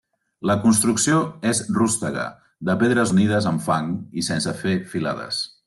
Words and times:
La 0.49 0.53
construcció 0.61 1.19
és 1.49 1.61
rústega 1.75 2.25
de 2.71 2.77
pedres 2.85 3.13
unides 3.17 3.51
amb 3.53 3.65
fang 3.69 3.93
i 4.23 4.27
sense 4.31 4.59
fer 4.65 4.75
filades. 4.95 5.49